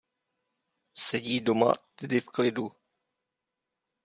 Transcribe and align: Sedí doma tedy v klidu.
Sedí 1.07 1.37
doma 1.45 1.69
tedy 1.97 2.17
v 2.25 2.25
klidu. 2.35 2.65